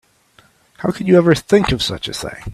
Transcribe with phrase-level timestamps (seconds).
[0.77, 2.43] How could you ever think of such a thing?